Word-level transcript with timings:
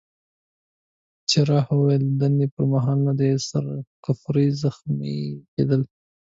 جراح 1.31 1.65
وویل: 1.73 2.03
د 2.09 2.13
دندې 2.21 2.47
پر 2.53 2.63
مهال 2.73 2.99
باندي 3.05 3.29
د 3.39 3.43
سر 3.49 3.63
د 3.75 3.77
کوپړۍ 4.03 4.47
زخمي 4.61 5.17
کېدل. 5.53 5.81